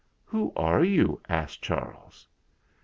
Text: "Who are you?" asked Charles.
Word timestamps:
"Who 0.25 0.51
are 0.55 0.83
you?" 0.83 1.21
asked 1.29 1.61
Charles. 1.61 2.27